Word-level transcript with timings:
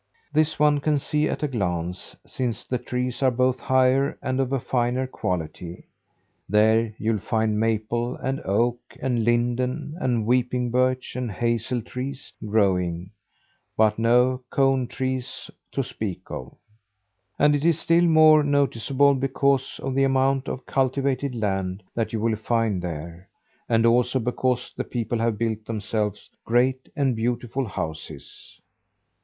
This 0.33 0.57
one 0.57 0.79
can 0.79 0.97
see 0.97 1.29
at 1.29 1.43
a 1.43 1.47
glance, 1.47 2.15
since 2.25 2.65
the 2.65 2.79
trees 2.79 3.21
are 3.21 3.29
both 3.29 3.59
higher 3.59 4.17
and 4.23 4.39
of 4.39 4.63
finer 4.63 5.05
quality. 5.05 5.83
There 6.49 6.95
you'll 6.97 7.19
find 7.19 7.59
maple 7.59 8.15
and 8.15 8.41
oak 8.43 8.79
and 8.99 9.23
linden 9.23 9.95
and 10.01 10.25
weeping 10.25 10.71
birch 10.71 11.15
and 11.15 11.31
hazel 11.31 11.83
trees 11.83 12.33
growing, 12.43 13.11
but 13.77 13.99
no 13.99 14.41
cone 14.49 14.87
trees 14.87 15.51
to 15.73 15.83
speak 15.83 16.31
of. 16.31 16.55
And 17.37 17.55
it 17.55 17.63
is 17.63 17.77
still 17.77 18.05
more 18.07 18.41
noticeable 18.41 19.13
because 19.13 19.79
of 19.83 19.93
the 19.93 20.03
amount 20.03 20.47
of 20.47 20.65
cultivated 20.65 21.35
land 21.35 21.83
that 21.93 22.11
you 22.11 22.19
will 22.19 22.37
find 22.37 22.81
there; 22.81 23.27
and 23.69 23.85
also 23.85 24.17
because 24.17 24.73
the 24.75 24.83
people 24.83 25.19
have 25.19 25.37
built 25.37 25.63
themselves 25.65 26.27
great 26.43 26.89
and 26.95 27.15
beautiful 27.15 27.67
houses. 27.67 28.59